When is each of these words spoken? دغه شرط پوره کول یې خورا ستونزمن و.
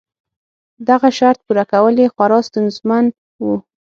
دغه 0.89 1.09
شرط 1.17 1.39
پوره 1.45 1.63
کول 1.71 1.95
یې 2.03 2.07
خورا 2.13 2.39
ستونزمن 2.47 3.05
و. 3.43 3.45